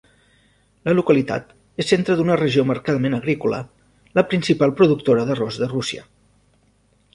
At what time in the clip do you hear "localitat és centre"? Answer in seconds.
0.93-2.15